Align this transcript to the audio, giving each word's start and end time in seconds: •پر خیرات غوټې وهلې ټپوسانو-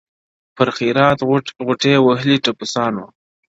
•پر 0.55 0.67
خیرات 0.77 1.19
غوټې 1.65 1.93
وهلې 2.05 2.37
ټپوسانو- 2.43 3.05